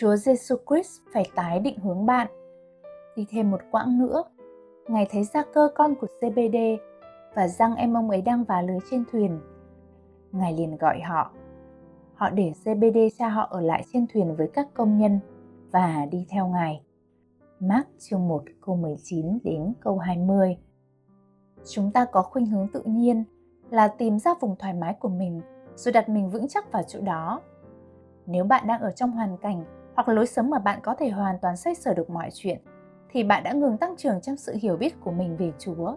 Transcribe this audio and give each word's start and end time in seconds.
Chúa 0.00 0.16
Giêsu 0.16 0.56
Christ 0.66 1.00
phải 1.12 1.30
tái 1.34 1.60
định 1.60 1.78
hướng 1.78 2.06
bạn. 2.06 2.28
Đi 3.16 3.26
thêm 3.30 3.50
một 3.50 3.60
quãng 3.70 3.98
nữa, 3.98 4.22
Ngài 4.88 5.06
thấy 5.10 5.24
ra 5.24 5.42
cơ 5.54 5.68
con 5.74 5.94
của 5.94 6.06
CBD 6.06 6.56
và 7.34 7.48
răng 7.48 7.74
em 7.74 7.96
ông 7.96 8.10
ấy 8.10 8.22
đang 8.22 8.44
vá 8.44 8.62
lưới 8.62 8.78
trên 8.90 9.04
thuyền. 9.12 9.40
Ngài 10.32 10.52
liền 10.52 10.76
gọi 10.76 11.00
họ. 11.00 11.30
Họ 12.14 12.30
để 12.30 12.52
CBD 12.60 12.98
cha 13.18 13.28
họ 13.28 13.48
ở 13.50 13.60
lại 13.60 13.84
trên 13.92 14.06
thuyền 14.12 14.36
với 14.36 14.50
các 14.54 14.68
công 14.74 14.98
nhân 14.98 15.18
và 15.70 16.06
đi 16.10 16.26
theo 16.30 16.48
Ngài. 16.48 16.82
Mark 17.60 17.88
chương 17.98 18.28
1 18.28 18.42
câu 18.60 18.76
19 18.76 19.38
đến 19.44 19.72
câu 19.80 19.98
20 19.98 20.56
Chúng 21.64 21.92
ta 21.92 22.04
có 22.04 22.22
khuynh 22.22 22.46
hướng 22.46 22.68
tự 22.68 22.82
nhiên 22.84 23.24
là 23.70 23.88
tìm 23.88 24.18
ra 24.18 24.34
vùng 24.40 24.56
thoải 24.56 24.74
mái 24.74 24.94
của 24.94 25.08
mình 25.08 25.40
rồi 25.76 25.92
đặt 25.92 26.08
mình 26.08 26.30
vững 26.30 26.48
chắc 26.48 26.72
vào 26.72 26.82
chỗ 26.82 27.00
đó. 27.00 27.40
Nếu 28.26 28.44
bạn 28.44 28.66
đang 28.66 28.80
ở 28.80 28.90
trong 28.90 29.10
hoàn 29.10 29.36
cảnh 29.36 29.64
hoặc 29.98 30.08
lối 30.08 30.26
sống 30.26 30.50
mà 30.50 30.58
bạn 30.58 30.80
có 30.82 30.94
thể 30.94 31.08
hoàn 31.08 31.38
toàn 31.42 31.56
xoay 31.56 31.74
sở 31.74 31.94
được 31.94 32.10
mọi 32.10 32.28
chuyện, 32.34 32.58
thì 33.10 33.24
bạn 33.24 33.44
đã 33.44 33.52
ngừng 33.52 33.76
tăng 33.76 33.96
trưởng 33.96 34.20
trong 34.20 34.36
sự 34.36 34.54
hiểu 34.62 34.76
biết 34.76 35.00
của 35.00 35.10
mình 35.10 35.36
về 35.36 35.52
Chúa. 35.58 35.96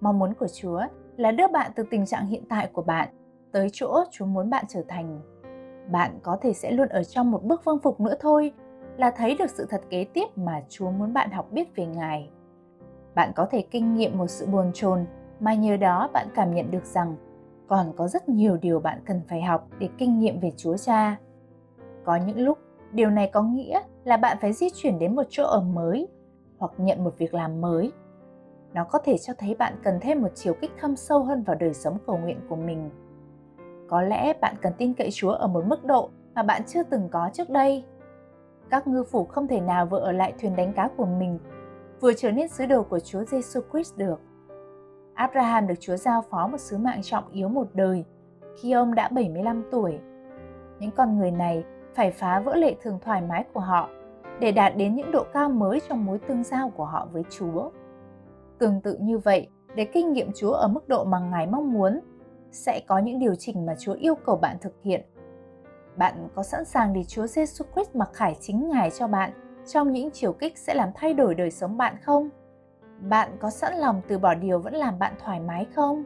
Mong 0.00 0.18
muốn 0.18 0.34
của 0.34 0.48
Chúa 0.48 0.82
là 1.16 1.32
đưa 1.32 1.48
bạn 1.48 1.70
từ 1.76 1.84
tình 1.90 2.06
trạng 2.06 2.26
hiện 2.26 2.44
tại 2.48 2.70
của 2.72 2.82
bạn 2.82 3.08
tới 3.52 3.68
chỗ 3.72 4.04
Chúa 4.10 4.26
muốn 4.26 4.50
bạn 4.50 4.64
trở 4.68 4.82
thành. 4.88 5.20
Bạn 5.90 6.18
có 6.22 6.38
thể 6.42 6.52
sẽ 6.52 6.70
luôn 6.70 6.88
ở 6.88 7.04
trong 7.04 7.30
một 7.30 7.44
bước 7.44 7.64
vâng 7.64 7.78
phục 7.78 8.00
nữa 8.00 8.14
thôi, 8.20 8.52
là 8.96 9.10
thấy 9.10 9.36
được 9.38 9.50
sự 9.50 9.66
thật 9.70 9.80
kế 9.90 10.04
tiếp 10.04 10.26
mà 10.36 10.62
Chúa 10.68 10.90
muốn 10.90 11.12
bạn 11.12 11.30
học 11.30 11.52
biết 11.52 11.76
về 11.76 11.86
Ngài. 11.86 12.30
Bạn 13.14 13.32
có 13.36 13.46
thể 13.50 13.66
kinh 13.70 13.94
nghiệm 13.94 14.18
một 14.18 14.26
sự 14.26 14.46
buồn 14.46 14.70
chồn 14.74 15.04
mà 15.40 15.54
nhờ 15.54 15.76
đó 15.76 16.10
bạn 16.12 16.26
cảm 16.34 16.54
nhận 16.54 16.70
được 16.70 16.84
rằng 16.84 17.16
còn 17.68 17.92
có 17.96 18.08
rất 18.08 18.28
nhiều 18.28 18.56
điều 18.56 18.80
bạn 18.80 19.00
cần 19.06 19.20
phải 19.28 19.42
học 19.42 19.68
để 19.78 19.88
kinh 19.98 20.18
nghiệm 20.18 20.40
về 20.40 20.52
Chúa 20.56 20.76
Cha. 20.76 21.16
Có 22.04 22.16
những 22.16 22.38
lúc 22.38 22.58
điều 22.96 23.10
này 23.10 23.30
có 23.32 23.42
nghĩa 23.42 23.80
là 24.04 24.16
bạn 24.16 24.36
phải 24.40 24.52
di 24.52 24.70
chuyển 24.74 24.98
đến 24.98 25.14
một 25.14 25.22
chỗ 25.28 25.44
ở 25.44 25.60
mới 25.60 26.08
hoặc 26.58 26.72
nhận 26.76 27.04
một 27.04 27.18
việc 27.18 27.34
làm 27.34 27.60
mới. 27.60 27.92
Nó 28.74 28.84
có 28.84 28.98
thể 28.98 29.18
cho 29.18 29.32
thấy 29.38 29.54
bạn 29.54 29.74
cần 29.82 29.98
thêm 30.00 30.22
một 30.22 30.28
chiều 30.34 30.54
kích 30.60 30.70
thâm 30.80 30.96
sâu 30.96 31.22
hơn 31.22 31.42
vào 31.42 31.56
đời 31.56 31.74
sống 31.74 31.98
cầu 32.06 32.18
nguyện 32.18 32.40
của 32.48 32.56
mình. 32.56 32.90
Có 33.88 34.02
lẽ 34.02 34.32
bạn 34.40 34.54
cần 34.62 34.72
tin 34.78 34.94
cậy 34.94 35.10
Chúa 35.12 35.30
ở 35.30 35.46
một 35.46 35.64
mức 35.66 35.84
độ 35.84 36.10
mà 36.34 36.42
bạn 36.42 36.62
chưa 36.66 36.82
từng 36.82 37.08
có 37.12 37.30
trước 37.32 37.50
đây. 37.50 37.84
Các 38.70 38.86
ngư 38.86 39.04
phủ 39.04 39.24
không 39.24 39.48
thể 39.48 39.60
nào 39.60 39.86
vừa 39.86 39.98
ở 39.98 40.12
lại 40.12 40.34
thuyền 40.40 40.56
đánh 40.56 40.72
cá 40.72 40.88
của 40.96 41.06
mình, 41.06 41.38
vừa 42.00 42.12
trở 42.12 42.30
nên 42.30 42.48
sứ 42.48 42.66
đồ 42.66 42.82
của 42.82 43.00
Chúa 43.00 43.24
Giêsu 43.24 43.60
Christ 43.72 43.96
được. 43.96 44.20
Abraham 45.14 45.66
được 45.66 45.74
Chúa 45.80 45.96
giao 45.96 46.22
phó 46.30 46.46
một 46.46 46.60
sứ 46.60 46.78
mạng 46.78 47.02
trọng 47.02 47.24
yếu 47.32 47.48
một 47.48 47.66
đời 47.74 48.04
khi 48.60 48.72
ông 48.72 48.94
đã 48.94 49.08
75 49.08 49.64
tuổi. 49.70 49.98
Những 50.80 50.90
con 50.90 51.18
người 51.18 51.30
này 51.30 51.64
phải 51.96 52.10
phá 52.10 52.40
vỡ 52.40 52.56
lệ 52.56 52.74
thường 52.82 52.98
thoải 53.04 53.22
mái 53.22 53.44
của 53.52 53.60
họ 53.60 53.88
để 54.40 54.52
đạt 54.52 54.76
đến 54.76 54.94
những 54.94 55.12
độ 55.12 55.24
cao 55.32 55.48
mới 55.48 55.80
trong 55.88 56.04
mối 56.04 56.18
tương 56.18 56.44
giao 56.44 56.70
của 56.70 56.84
họ 56.84 57.08
với 57.12 57.22
Chúa. 57.30 57.70
Tương 58.58 58.80
tự 58.80 58.98
như 59.00 59.18
vậy, 59.18 59.48
để 59.74 59.84
kinh 59.84 60.12
nghiệm 60.12 60.30
Chúa 60.34 60.52
ở 60.52 60.68
mức 60.68 60.88
độ 60.88 61.04
mà 61.04 61.18
Ngài 61.18 61.46
mong 61.46 61.72
muốn, 61.72 62.00
sẽ 62.50 62.80
có 62.86 62.98
những 62.98 63.18
điều 63.18 63.34
chỉnh 63.34 63.66
mà 63.66 63.74
Chúa 63.78 63.92
yêu 63.92 64.14
cầu 64.14 64.36
bạn 64.36 64.56
thực 64.60 64.72
hiện. 64.82 65.02
Bạn 65.96 66.28
có 66.34 66.42
sẵn 66.42 66.64
sàng 66.64 66.92
để 66.92 67.04
Chúa 67.04 67.26
Giêsu 67.26 67.64
Christ 67.74 67.94
mặc 67.94 68.10
khải 68.12 68.36
chính 68.40 68.68
Ngài 68.68 68.90
cho 68.90 69.08
bạn 69.08 69.30
trong 69.66 69.92
những 69.92 70.10
chiều 70.12 70.32
kích 70.32 70.58
sẽ 70.58 70.74
làm 70.74 70.88
thay 70.94 71.14
đổi 71.14 71.34
đời 71.34 71.50
sống 71.50 71.76
bạn 71.76 71.96
không? 72.02 72.28
Bạn 73.00 73.36
có 73.40 73.50
sẵn 73.50 73.74
lòng 73.74 74.02
từ 74.08 74.18
bỏ 74.18 74.34
điều 74.34 74.58
vẫn 74.58 74.74
làm 74.74 74.98
bạn 74.98 75.14
thoải 75.24 75.40
mái 75.40 75.66
không? 75.74 76.04